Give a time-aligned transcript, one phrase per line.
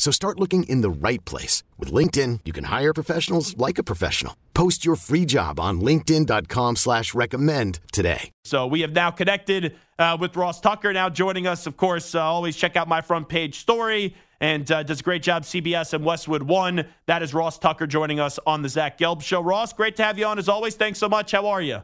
[0.00, 1.62] So start looking in the right place.
[1.78, 4.34] With LinkedIn, you can hire professionals like a professional.
[4.54, 8.30] Post your free job on linkedin.com slash recommend today.
[8.44, 11.66] So we have now connected uh, with Ross Tucker now joining us.
[11.66, 15.22] Of course, uh, always check out my front page story and uh, does a great
[15.22, 16.86] job CBS and Westwood One.
[17.04, 19.42] That is Ross Tucker joining us on the Zach Gelb Show.
[19.42, 20.76] Ross, great to have you on as always.
[20.76, 21.32] Thanks so much.
[21.32, 21.82] How are you?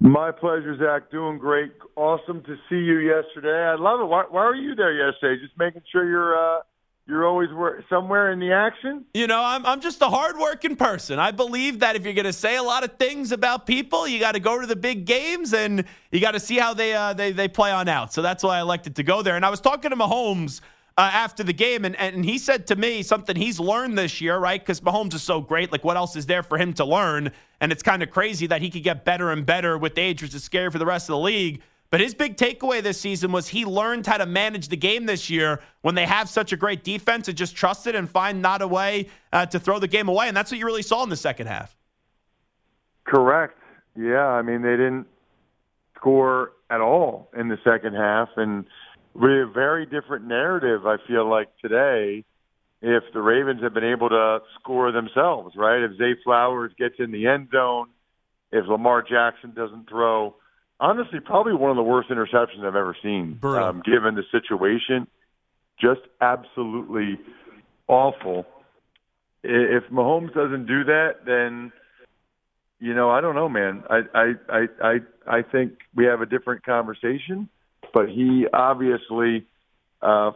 [0.00, 1.08] My pleasure, Zach.
[1.12, 1.70] Doing great.
[1.94, 3.62] Awesome to see you yesterday.
[3.62, 4.06] I love it.
[4.06, 5.40] Why, why were you there yesterday?
[5.40, 6.62] Just making sure you're uh,
[7.06, 7.50] you're always
[7.90, 9.04] somewhere in the action.
[9.12, 11.18] You know, I'm I'm just a hardworking person.
[11.18, 14.18] I believe that if you're going to say a lot of things about people, you
[14.18, 17.12] got to go to the big games and you got to see how they uh,
[17.12, 18.12] they they play on out.
[18.14, 19.36] So that's why I elected to go there.
[19.36, 20.62] And I was talking to Mahomes
[20.96, 24.38] uh, after the game, and, and he said to me something he's learned this year,
[24.38, 24.60] right?
[24.60, 25.72] Because Mahomes is so great.
[25.72, 27.32] Like, what else is there for him to learn?
[27.60, 30.34] And it's kind of crazy that he could get better and better with age, which
[30.34, 31.60] is scary for the rest of the league.
[31.94, 35.30] But his big takeaway this season was he learned how to manage the game this
[35.30, 38.62] year when they have such a great defense and just trust it and find not
[38.62, 40.26] a way uh, to throw the game away.
[40.26, 41.76] And that's what you really saw in the second half.
[43.04, 43.56] Correct.
[43.94, 44.26] Yeah.
[44.26, 45.06] I mean, they didn't
[45.94, 48.28] score at all in the second half.
[48.36, 48.64] And
[49.14, 52.24] with a very different narrative, I feel like today,
[52.82, 55.80] if the Ravens have been able to score themselves, right?
[55.80, 57.90] If Zay Flowers gets in the end zone,
[58.50, 60.34] if Lamar Jackson doesn't throw,
[60.80, 65.06] honestly, probably one of the worst interceptions I've ever seen, um, given the situation.
[65.80, 67.18] Just absolutely
[67.88, 68.46] awful.
[69.42, 71.72] If Mahomes doesn't do that, then
[72.78, 73.82] you know I don't know, man.
[73.90, 74.96] I I I I,
[75.26, 77.48] I think we have a different conversation
[77.94, 79.46] but he obviously
[80.02, 80.32] uh,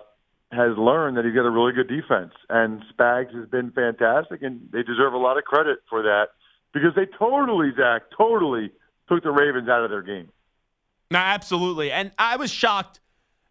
[0.52, 4.68] has learned that he's got a really good defense, and Spags has been fantastic, and
[4.72, 6.28] they deserve a lot of credit for that
[6.72, 8.70] because they totally, Zach, totally
[9.08, 10.30] took the Ravens out of their game.
[11.10, 13.00] No, absolutely, and I was shocked.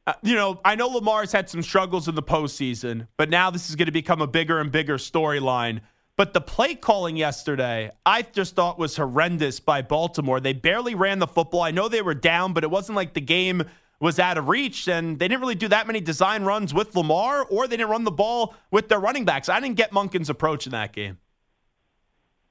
[0.05, 3.69] Uh, you know, I know Lamar's had some struggles in the postseason, but now this
[3.69, 5.81] is going to become a bigger and bigger storyline.
[6.15, 10.39] But the play calling yesterday, I just thought was horrendous by Baltimore.
[10.39, 11.61] They barely ran the football.
[11.61, 13.63] I know they were down, but it wasn't like the game
[13.99, 17.45] was out of reach, and they didn't really do that many design runs with Lamar,
[17.49, 19.49] or they didn't run the ball with their running backs.
[19.49, 21.17] I didn't get Monken's approach in that game.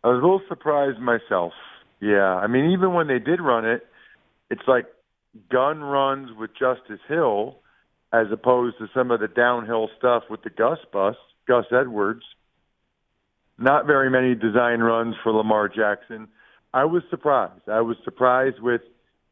[0.05, 1.53] I was a little surprised myself.
[2.00, 3.86] Yeah, I mean, even when they did run it,
[4.50, 4.86] it's like
[5.50, 7.58] gun runs with Justice Hill,
[8.12, 12.22] as opposed to some of the downhill stuff with the Gus bus, Gus Edwards.
[13.58, 16.28] Not very many design runs for Lamar Jackson.
[16.74, 17.68] I was surprised.
[17.68, 18.82] I was surprised with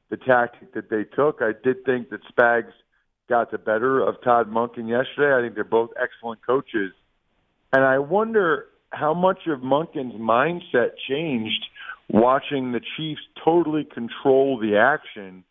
[0.09, 1.41] the tactic that they took.
[1.43, 2.73] I did think that Spags
[3.29, 5.35] got the better of Todd Monken yesterday.
[5.37, 6.93] I think they're both excellent coaches.
[7.73, 11.65] And I wonder how much of Monken's mindset changed
[12.09, 15.45] watching the Chiefs totally control the action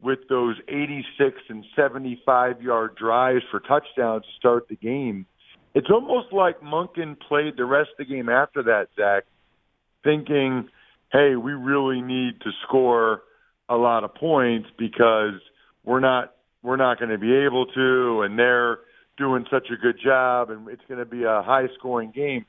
[0.00, 5.26] with those 86 and 75 yard drives for touchdowns to start the game.
[5.74, 9.24] It's almost like Monken played the rest of the game after that, Zach,
[10.04, 10.68] thinking,
[11.12, 13.22] hey, we really need to score
[13.68, 15.40] a lot of points because
[15.84, 18.78] we're not we're not going to be able to, and they're
[19.18, 22.44] doing such a good job, and it's going to be a high scoring game.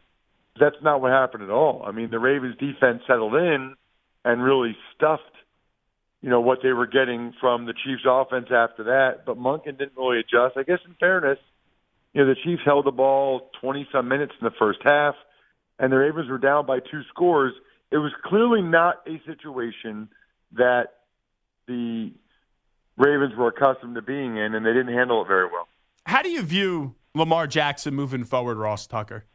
[0.59, 1.83] That's not what happened at all.
[1.85, 3.75] I mean, the Ravens defense settled in
[4.23, 5.23] and really stuffed,
[6.21, 9.25] you know, what they were getting from the Chiefs offense after that.
[9.25, 10.55] But Monken didn't really adjust.
[10.57, 11.39] I guess in fairness,
[12.13, 15.15] you know, the Chiefs held the ball 20 some minutes in the first half,
[15.79, 17.53] and the Ravens were down by two scores.
[17.91, 20.09] It was clearly not a situation
[20.53, 20.89] that
[21.67, 22.11] the
[22.97, 25.67] Ravens were accustomed to being in, and they didn't handle it very well.
[26.05, 29.25] How do you view Lamar Jackson moving forward, Ross Tucker?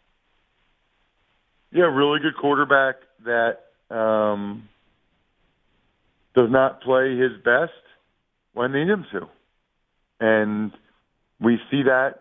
[1.71, 3.59] Yeah, really good quarterback that
[3.95, 4.69] um,
[6.35, 7.73] does not play his best
[8.55, 9.29] when they need him to.
[10.21, 10.73] And
[11.41, 12.21] we see that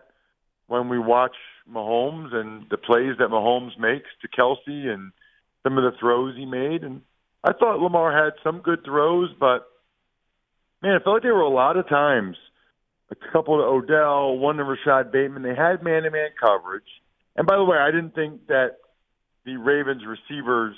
[0.66, 1.34] when we watch
[1.70, 5.12] Mahomes and the plays that Mahomes makes to Kelce and
[5.62, 6.84] some of the throws he made.
[6.84, 7.00] And
[7.42, 9.66] I thought Lamar had some good throws, but
[10.82, 12.36] man, it felt like there were a lot of times,
[13.10, 15.42] a couple to Odell, one to Rashod Bateman.
[15.42, 16.88] They had man-to-man coverage.
[17.36, 18.76] And by the way, I didn't think that
[19.48, 20.74] the Ravens receivers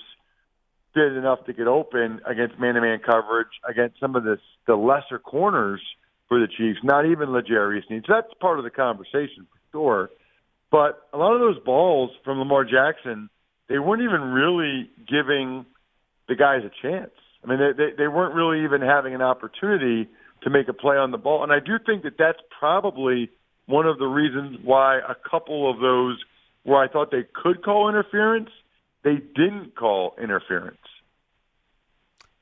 [0.94, 5.80] did enough to get open against man-to-man coverage against some of the the lesser corners
[6.28, 6.78] for the Chiefs.
[6.84, 8.04] Not even L'Jarius Sneed.
[8.06, 10.10] So that's part of the conversation for sure.
[10.70, 13.28] But a lot of those balls from Lamar Jackson,
[13.68, 15.66] they weren't even really giving
[16.28, 17.10] the guys a chance.
[17.42, 20.08] I mean, they, they, they weren't really even having an opportunity
[20.42, 21.42] to make a play on the ball.
[21.42, 23.30] And I do think that that's probably
[23.66, 26.22] one of the reasons why a couple of those
[26.62, 28.50] where I thought they could call interference,
[29.02, 30.78] they didn't call interference.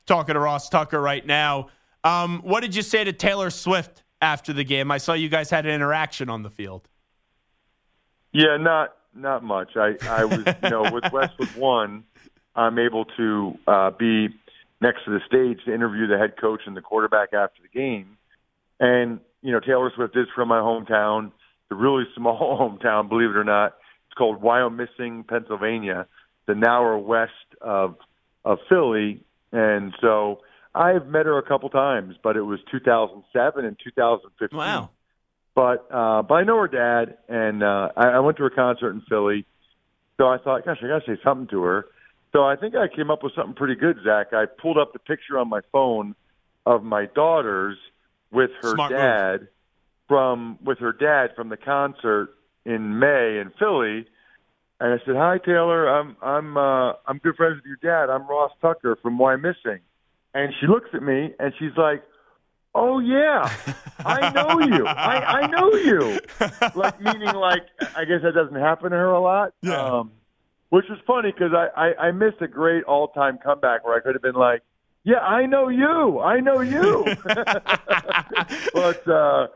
[0.06, 1.68] Talking to Ross Tucker right now.
[2.04, 4.90] Um, what did you say to Taylor Swift after the game?
[4.90, 6.88] I saw you guys had an interaction on the field.
[8.32, 9.76] Yeah, not not much.
[9.76, 12.04] I I was you know with Westwood one,
[12.54, 14.28] I'm able to uh, be
[14.80, 18.16] next to the stage to interview the head coach and the quarterback after the game.
[18.80, 21.32] And, you know, Taylor Swift is from my hometown,
[21.68, 23.76] the really small hometown, believe it or not.
[24.06, 26.06] It's called Wyomissing, Pennsylvania,
[26.48, 27.96] the hour west of
[28.44, 29.22] of Philly.
[29.52, 30.40] And so
[30.74, 34.58] I've met her a couple times, but it was 2007 and 2015.
[34.58, 34.90] Wow.
[35.54, 38.90] But uh, but I know her dad, and uh, I, I went to her concert
[38.90, 39.44] in Philly.
[40.16, 41.86] So I thought, gosh, I got to say something to her.
[42.32, 44.32] So I think I came up with something pretty good, Zach.
[44.32, 46.14] I pulled up the picture on my phone
[46.66, 47.78] of my daughters
[48.30, 49.48] with her Smart dad move.
[50.06, 52.34] from with her dad from the concert
[52.64, 54.06] in May in Philly.
[54.80, 55.88] And I said, "Hi, Taylor.
[55.88, 58.12] I'm I'm uh, I'm good friends with your dad.
[58.12, 59.80] I'm Ross Tucker from Wyomissing."
[60.34, 62.04] And she looks at me and she's like,
[62.74, 63.50] "Oh yeah,
[64.04, 64.86] I know you.
[64.86, 66.20] I I know you."
[66.76, 67.62] Like meaning like
[67.96, 69.52] I guess that doesn't happen to her a lot.
[69.62, 69.82] Yeah.
[69.82, 70.12] Um,
[70.70, 74.00] which was funny because I, I I missed a great all time comeback where I
[74.00, 74.62] could have been like,
[75.02, 77.04] "Yeah, I know you, I know you,"
[78.74, 79.48] but uh,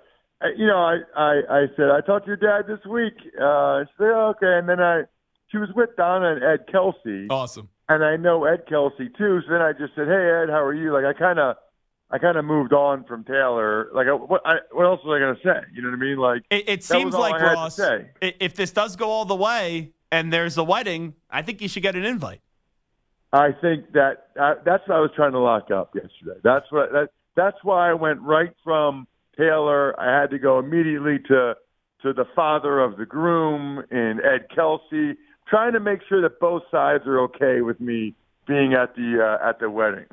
[0.56, 3.14] you know, I, I I said I talked to your dad this week.
[3.40, 5.02] Uh, she said okay, and then I
[5.50, 7.68] she was with Donna and Ed Kelce, Awesome.
[7.88, 9.40] and I know Ed Kelce too.
[9.46, 11.56] So then I just said, "Hey Ed, how are you?" Like I kind of.
[12.14, 13.88] I kind of moved on from Taylor.
[13.94, 15.66] Like, I, what, I, what else was I going to say?
[15.72, 16.18] You know what I mean?
[16.18, 17.80] Like, It, it seems like I had to Ross.
[18.20, 21.82] If this does go all the way and there's a wedding, I think you should
[21.82, 22.42] get an invite.
[23.32, 26.38] I think that uh, that's what I was trying to lock up yesterday.
[26.44, 29.06] That's what that that's why I went right from
[29.36, 29.98] Taylor.
[30.00, 31.54] I had to go immediately to
[32.02, 35.16] to the father of the groom and Ed Kelce,
[35.48, 38.14] trying to make sure that both sides are okay with me
[38.46, 40.06] being at the uh, at the wedding.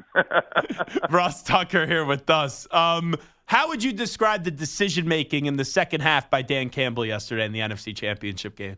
[1.10, 2.68] Ross Tucker here with us.
[2.71, 7.06] Um, how would you describe the decision making in the second half by Dan Campbell
[7.06, 8.77] yesterday in the NFC Championship game?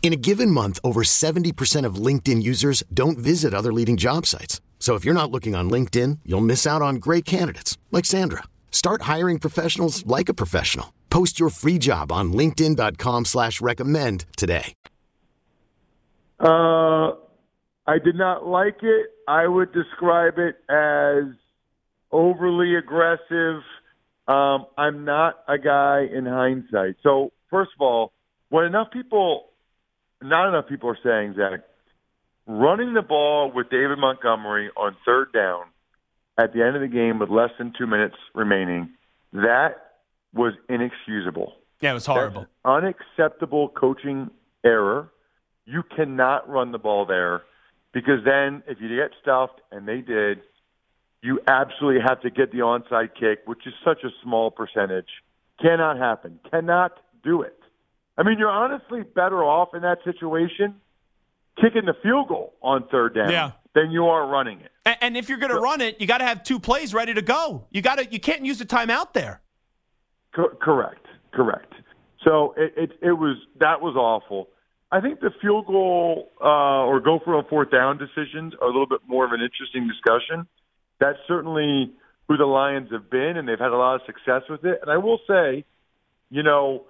[0.00, 4.62] In a given month, over 70% of LinkedIn users don't visit other leading job sites.
[4.78, 8.44] So if you're not looking on LinkedIn, you'll miss out on great candidates like Sandra.
[8.70, 10.94] Start hiring professionals like a professional.
[11.10, 14.72] Post your free job on LinkedIn.com slash recommend today.
[16.40, 17.14] Uh,
[17.86, 19.06] I did not like it.
[19.26, 21.34] I would describe it as
[22.12, 23.62] overly aggressive.
[24.28, 26.96] Um, I'm not a guy in hindsight.
[27.02, 28.12] So, first of all,
[28.50, 29.47] when enough people,
[30.22, 31.60] not enough people are saying, Zach,
[32.46, 35.64] running the ball with David Montgomery on third down
[36.38, 38.90] at the end of the game with less than two minutes remaining,
[39.32, 39.76] that
[40.32, 41.54] was inexcusable.
[41.80, 42.46] Yeah, it was horrible.
[42.64, 44.30] That's unacceptable coaching
[44.64, 45.10] error.
[45.64, 47.42] You cannot run the ball there
[47.92, 50.40] because then if you get stuffed, and they did,
[51.22, 55.08] you absolutely have to get the onside kick, which is such a small percentage.
[55.60, 56.38] Cannot happen.
[56.50, 56.92] Cannot
[57.24, 57.57] do it.
[58.18, 60.74] I mean, you're honestly better off in that situation
[61.60, 63.52] kicking the field goal on third down yeah.
[63.74, 64.72] than you are running it.
[64.84, 67.14] And, and if you're going to run it, you got to have two plays ready
[67.14, 67.66] to go.
[67.70, 68.06] You got to.
[68.10, 69.40] You can't use the timeout there.
[70.34, 71.06] Co- correct.
[71.32, 71.72] Correct.
[72.24, 74.48] So it, it it was that was awful.
[74.90, 78.72] I think the field goal uh, or go for a fourth down decisions are a
[78.72, 80.46] little bit more of an interesting discussion.
[80.98, 81.92] That's certainly
[82.26, 84.80] who the Lions have been, and they've had a lot of success with it.
[84.82, 85.64] And I will say,
[86.30, 86.86] you know,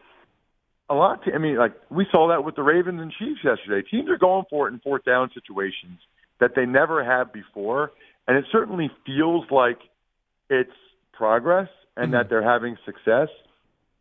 [0.91, 1.27] a lot.
[1.27, 3.87] Of, I mean, like we saw that with the Ravens and Chiefs yesterday.
[3.89, 6.01] Teams are going for it in fourth down situations
[6.41, 7.93] that they never have before,
[8.27, 9.79] and it certainly feels like
[10.49, 10.71] it's
[11.13, 12.13] progress and mm-hmm.
[12.15, 13.29] that they're having success.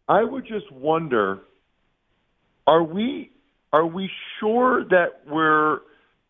[0.08, 1.40] I would just wonder:
[2.66, 3.32] Are we
[3.74, 5.80] are we sure that we're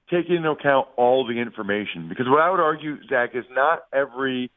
[0.10, 2.10] taking into account all the information?
[2.10, 4.52] Because what I would argue, Zach, is not every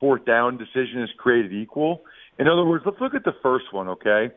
[0.00, 2.02] fourth down decision is created equal.
[2.38, 4.30] In other words, let's look at the first one, okay?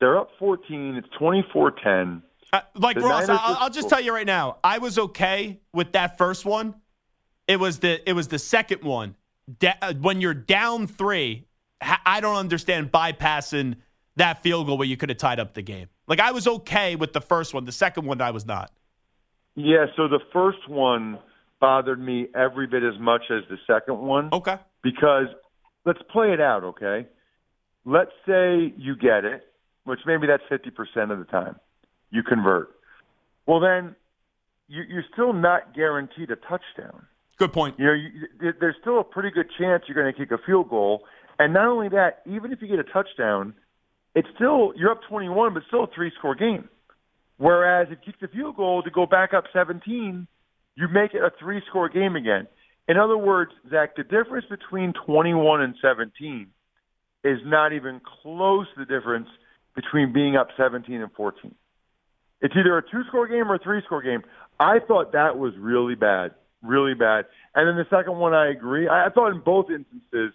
[0.00, 0.96] They're up 14.
[0.96, 2.22] It's 24-10.
[2.52, 5.92] Uh, like the Ross, I'll, I'll, just tell you right now, I was okay with
[5.92, 6.74] that first one.
[7.46, 9.14] It was the it was the second one.
[9.58, 11.46] Da- uh, when you're down three,
[11.80, 13.76] I don't understand bypassing
[14.16, 15.88] that field goal where you could have tied up the game.
[16.08, 17.64] Like I was okay with the first one.
[17.66, 18.72] The second one, I was not.
[19.54, 19.86] Yeah.
[19.96, 21.20] So the first one
[21.60, 24.30] bothered me every bit as much as the second one.
[24.32, 24.56] Okay.
[24.82, 25.26] Because
[25.86, 26.64] let's play it out.
[26.64, 27.06] Okay.
[27.84, 29.49] Let's say you get it
[29.84, 31.56] which maybe that's 50% of the time
[32.10, 32.70] you convert.
[33.46, 33.94] Well, then
[34.68, 37.06] you, you're still not guaranteed a touchdown.
[37.38, 37.78] Good point.
[37.78, 40.68] You know, you, there's still a pretty good chance you're going to kick a field
[40.68, 41.04] goal.
[41.38, 43.54] And not only that, even if you get a touchdown,
[44.14, 46.68] it's still you're up 21, but still a three-score game.
[47.38, 50.26] Whereas if you kick the field goal to go back up 17,
[50.76, 52.46] you make it a three-score game again.
[52.88, 56.48] In other words, Zach, the difference between 21 and 17
[57.24, 59.28] is not even close to the difference
[59.80, 61.54] between being up 17 and 14.
[62.40, 64.22] It's either a two score game or a three score game.
[64.58, 66.32] I thought that was really bad,
[66.62, 67.26] really bad.
[67.54, 68.88] And then the second one, I agree.
[68.88, 70.32] I, I thought in both instances,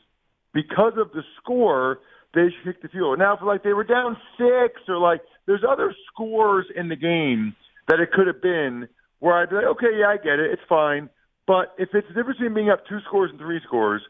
[0.54, 2.00] because of the score,
[2.34, 3.20] they should kick the field.
[3.20, 7.56] Now, if like they were down six or like there's other scores in the game
[7.88, 8.88] that it could have been
[9.20, 11.10] where I'd be like, okay, yeah, I get it, it's fine.
[11.48, 14.02] But if it's the difference between being up two scores and three scores,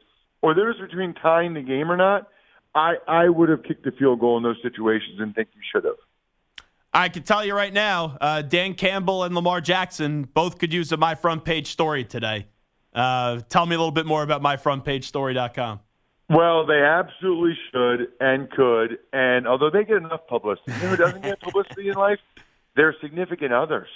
[0.41, 2.27] or the difference between tying the game or not,
[2.75, 5.86] I, I would have kicked the field goal in those situations and think you should
[5.86, 5.96] have.
[6.94, 10.91] I can tell you right now, uh, Dan Campbell and Lamar Jackson both could use
[10.91, 12.48] a My Front Page story today.
[12.94, 15.79] Uh, tell me a little bit more about myfrontpagestory.com.
[16.29, 18.98] Well, they absolutely should and could.
[19.13, 22.20] And although they get enough publicity, you know who doesn't get publicity in life?
[22.75, 23.89] Their significant others,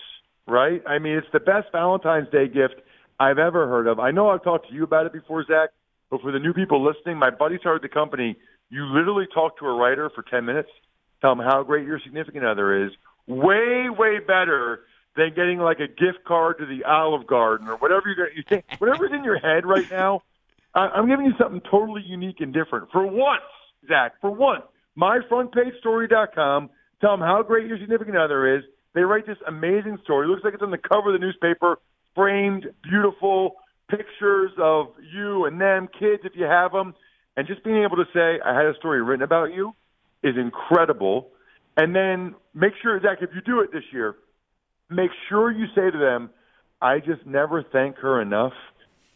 [0.47, 0.81] right?
[0.85, 2.75] I mean, it's the best Valentine's Day gift
[3.19, 3.99] I've ever heard of.
[3.99, 5.69] I know I've talked to you about it before, Zach,
[6.09, 8.37] but for the new people listening, my buddy started the company
[8.69, 10.69] you literally talk to a writer for 10 minutes,
[11.21, 12.91] tell them how great your significant other is.
[13.27, 14.81] Way, way better
[15.15, 18.37] than getting like a gift card to the Olive Garden or whatever you're going to,
[18.37, 20.21] you think, whatever's in your head right now.
[20.73, 22.91] I, I'm giving you something totally unique and different.
[22.91, 23.41] For once,
[23.87, 24.63] Zach, for once,
[24.97, 26.69] myfrontpagestory.com.
[27.01, 28.63] Tell them how great your significant other is.
[28.93, 30.27] They write this amazing story.
[30.27, 31.79] It looks like it's on the cover of the newspaper,
[32.15, 33.55] framed, beautiful
[33.89, 36.93] pictures of you and them, kids if you have them.
[37.37, 39.73] And just being able to say, I had a story written about you
[40.23, 41.29] is incredible.
[41.77, 44.15] And then make sure, Zach, if you do it this year,
[44.89, 46.29] make sure you say to them,
[46.81, 48.53] I just never thank her enough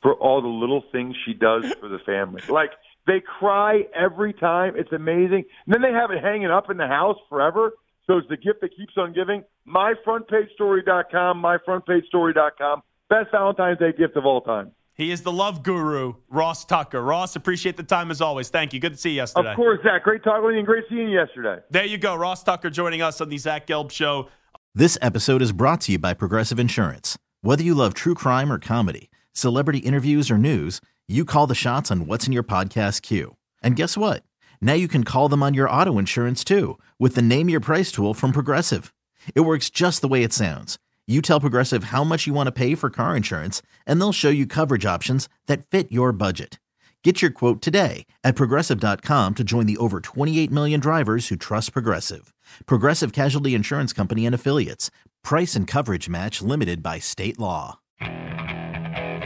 [0.01, 2.41] for all the little things she does for the family.
[2.49, 2.71] Like,
[3.05, 4.75] they cry every time.
[4.77, 5.43] It's amazing.
[5.65, 7.71] And then they have it hanging up in the house forever.
[8.07, 9.43] So it's the gift that keeps on giving.
[9.67, 12.81] MyFrontPageStory.com, MyFrontPageStory.com.
[13.09, 14.71] Best Valentine's Day gift of all time.
[14.95, 17.01] He is the love guru, Ross Tucker.
[17.01, 18.49] Ross, appreciate the time as always.
[18.49, 18.79] Thank you.
[18.79, 19.49] Good to see you yesterday.
[19.49, 20.03] Of course, Zach.
[20.03, 21.61] Great talking with you and great seeing you yesterday.
[21.71, 22.15] There you go.
[22.15, 24.29] Ross Tucker joining us on the Zach Gelb Show.
[24.75, 27.17] This episode is brought to you by Progressive Insurance.
[27.41, 31.89] Whether you love true crime or comedy, Celebrity interviews or news, you call the shots
[31.89, 33.35] on what's in your podcast queue.
[33.63, 34.23] And guess what?
[34.61, 37.91] Now you can call them on your auto insurance too with the Name Your Price
[37.91, 38.93] tool from Progressive.
[39.33, 40.77] It works just the way it sounds.
[41.05, 44.29] You tell Progressive how much you want to pay for car insurance, and they'll show
[44.29, 46.59] you coverage options that fit your budget.
[47.03, 51.73] Get your quote today at progressive.com to join the over 28 million drivers who trust
[51.73, 52.33] Progressive.
[52.65, 54.89] Progressive Casualty Insurance Company and Affiliates.
[55.25, 57.79] Price and coverage match limited by state law.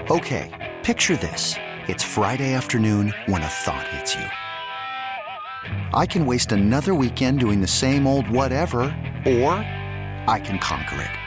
[0.10, 1.54] Okay, picture this.
[1.88, 4.26] It's Friday afternoon when a thought hits you.
[5.94, 8.80] I can waste another weekend doing the same old whatever,
[9.26, 9.54] or
[10.28, 11.27] I can conquer it.